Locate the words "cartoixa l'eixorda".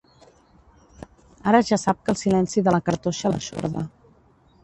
2.89-3.85